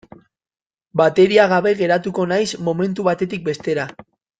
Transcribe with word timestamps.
Bateria 1.01 1.45
gabe 1.53 1.75
geratuko 1.83 2.27
naiz 2.35 2.49
momentu 2.71 3.09
batetik 3.13 3.49
bestera. 3.53 3.91